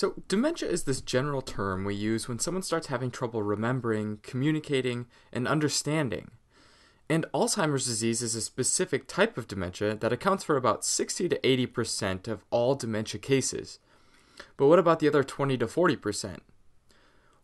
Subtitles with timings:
[0.00, 5.04] So, dementia is this general term we use when someone starts having trouble remembering, communicating,
[5.30, 6.30] and understanding.
[7.10, 11.38] And Alzheimer's disease is a specific type of dementia that accounts for about 60 to
[11.40, 13.78] 80% of all dementia cases.
[14.56, 16.38] But what about the other 20 to 40%?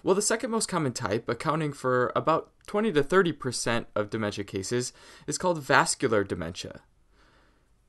[0.03, 4.95] Well, the second most common type, accounting for about 20 to 30% of dementia cases,
[5.27, 6.81] is called vascular dementia.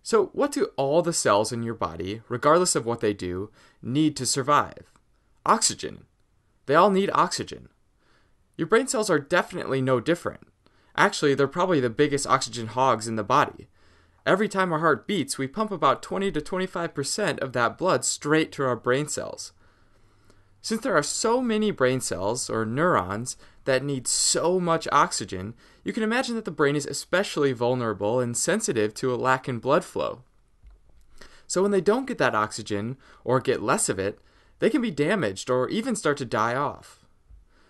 [0.07, 3.51] So, what do all the cells in your body, regardless of what they do,
[3.81, 4.89] need to survive?
[5.45, 6.05] Oxygen.
[6.65, 7.67] They all need oxygen.
[8.55, 10.47] Your brain cells are definitely no different.
[10.95, 13.67] Actually, they're probably the biggest oxygen hogs in the body.
[14.25, 18.53] Every time our heart beats, we pump about 20 to 25% of that blood straight
[18.53, 19.51] to our brain cells.
[20.61, 25.93] Since there are so many brain cells, or neurons, that need so much oxygen, you
[25.93, 29.83] can imagine that the brain is especially vulnerable and sensitive to a lack in blood
[29.83, 30.23] flow.
[31.47, 34.19] So when they don't get that oxygen, or get less of it,
[34.59, 37.05] they can be damaged or even start to die off.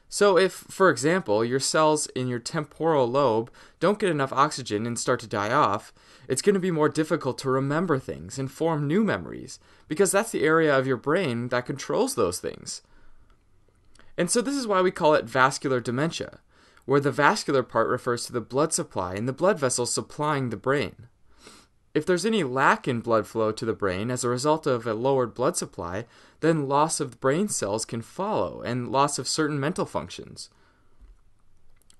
[0.09, 4.97] So, if, for example, your cells in your temporal lobe don't get enough oxygen and
[4.97, 5.93] start to die off,
[6.29, 10.31] it's going to be more difficult to remember things and form new memories, because that's
[10.31, 12.81] the area of your brain that controls those things.
[14.17, 16.39] And so, this is why we call it vascular dementia,
[16.85, 20.57] where the vascular part refers to the blood supply and the blood vessels supplying the
[20.57, 21.07] brain.
[21.97, 24.93] If there's any lack in blood flow to the brain as a result of a
[24.93, 26.05] lowered blood supply,
[26.41, 30.51] then loss of brain cells can follow and loss of certain mental functions.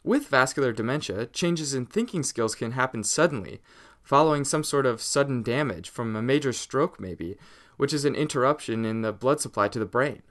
[0.03, 3.59] With vascular dementia, changes in thinking skills can happen suddenly,
[4.03, 7.35] following some sort of sudden damage from a major stroke, maybe,
[7.77, 10.21] which is an interruption in the blood supply to the brain.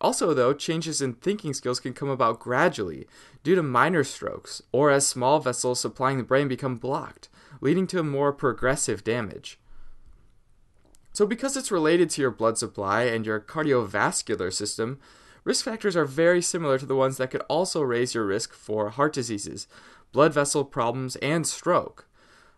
[0.00, 3.06] Also, though, changes in thinking skills can come about gradually
[3.44, 7.28] due to minor strokes or as small vessels supplying the brain become blocked,
[7.60, 9.58] leading to more progressive damage.
[11.12, 14.98] So, because it's related to your blood supply and your cardiovascular system,
[15.44, 18.90] risk factors are very similar to the ones that could also raise your risk for
[18.90, 19.66] heart diseases,
[20.12, 22.08] blood vessel problems, and stroke.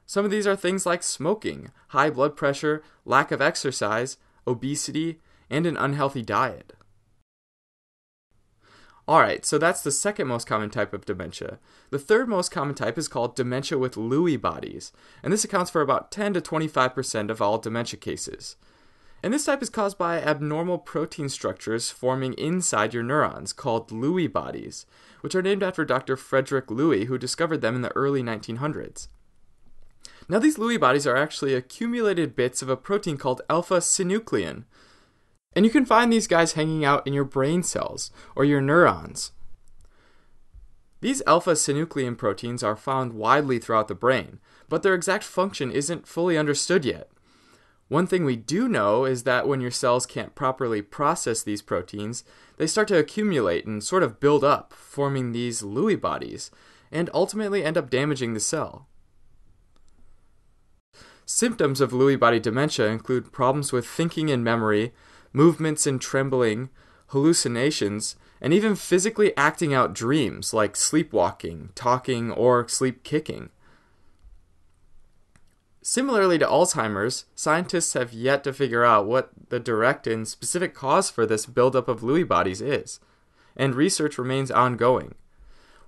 [0.07, 5.67] Some of these are things like smoking, high blood pressure, lack of exercise, obesity, and
[5.67, 6.75] an unhealthy diet.
[9.07, 11.59] Alright, so that's the second most common type of dementia.
[11.91, 14.93] The third most common type is called dementia with Lewy bodies,
[15.23, 18.57] and this accounts for about 10 to 25% of all dementia cases.
[19.23, 24.31] And this type is caused by abnormal protein structures forming inside your neurons called Lewy
[24.31, 24.87] bodies,
[25.21, 26.17] which are named after Dr.
[26.17, 29.09] Frederick Lewy, who discovered them in the early 1900s.
[30.29, 34.65] Now, these Lewy bodies are actually accumulated bits of a protein called alpha synuclein,
[35.55, 39.33] and you can find these guys hanging out in your brain cells or your neurons.
[41.01, 46.09] These alpha synuclein proteins are found widely throughout the brain, but their exact function isn't
[46.09, 47.11] fully understood yet.
[47.89, 52.25] One thing we do know is that when your cells can't properly process these proteins,
[52.57, 56.51] they start to accumulate and sort of build up, forming these Lewy bodies,
[56.91, 58.89] and ultimately end up damaging the cell.
[61.27, 64.93] Symptoms of Lewy body dementia include problems with thinking and memory,
[65.35, 66.71] movements and trembling,
[67.09, 73.51] hallucinations, and even physically acting out dreams like sleepwalking, talking, or sleep kicking.
[75.83, 81.11] Similarly to Alzheimer's, scientists have yet to figure out what the direct and specific cause
[81.11, 83.01] for this buildup of Lewy bodies is,
[83.55, 85.15] and research remains ongoing.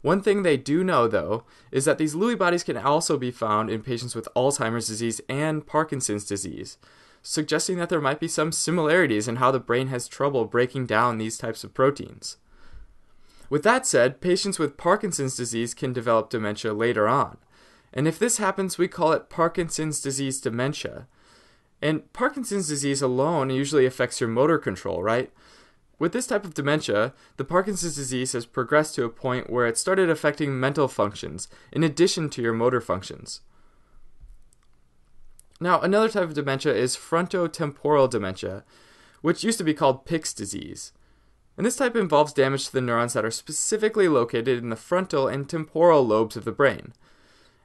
[0.03, 3.71] One thing they do know, though, is that these Lewy bodies can also be found
[3.71, 6.77] in patients with Alzheimer's disease and Parkinson's disease,
[7.26, 11.19] suggesting that there might be some similarities in how the brain has trouble breaking down
[11.19, 12.37] these types of proteins.
[13.50, 17.38] With that said, patients with Parkinson's disease can develop dementia later on.
[17.92, 21.09] And if this happens, we call it Parkinson's disease dementia.
[21.82, 25.32] And Parkinson's disease alone usually affects your motor control, right?
[25.98, 29.76] With this type of dementia, the Parkinson's disease has progressed to a point where it
[29.76, 33.41] started affecting mental functions in addition to your motor functions.
[35.61, 38.64] Now, another type of dementia is frontotemporal dementia,
[39.23, 40.93] which used to be called Pick's disease.
[41.56, 45.26] And this type involves damage to the neurons that are specifically located in the frontal
[45.26, 46.93] and temporal lobes of the brain.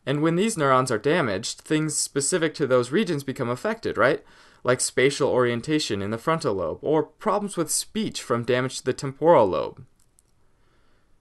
[0.06, 4.24] And when these neurons are damaged, things specific to those regions become affected, right?
[4.64, 8.94] Like spatial orientation in the frontal lobe, or problems with speech from damage to the
[8.94, 9.86] temporal lobe.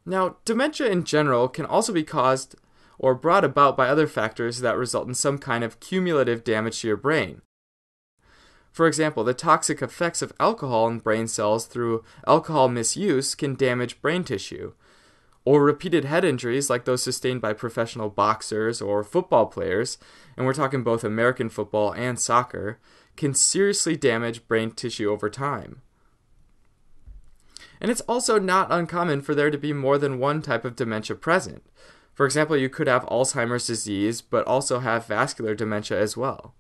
[0.07, 2.55] Now, dementia in general can also be caused
[3.01, 6.87] or brought about by other factors that result in some kind of cumulative damage to
[6.87, 7.41] your brain.
[8.71, 14.01] For example, the toxic effects of alcohol in brain cells through alcohol misuse can damage
[14.03, 14.75] brain tissue.
[15.47, 19.97] Or repeated head injuries like those sustained by professional boxers or football players,
[20.37, 22.79] and we're talking both American football and soccer,
[23.17, 25.81] can seriously damage brain tissue over time.
[27.81, 31.17] And it's also not uncommon for there to be more than one type of dementia
[31.17, 31.63] present.
[32.21, 36.55] For example, you could have Alzheimer's disease, but also have vascular dementia as well.